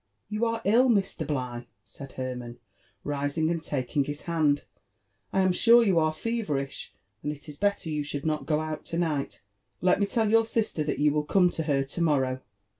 [0.31, 1.27] ''You are ill, Mr.
[1.27, 2.57] Bligh!" said Hermann,
[3.03, 4.63] rising and taking his hand;
[4.97, 4.99] *'
[5.31, 8.83] I am sure you are feverish, and it is belter you should not go out
[8.85, 9.43] to night
[9.83, 12.41] ;^ei me tell your sister that you will come to her to morrow."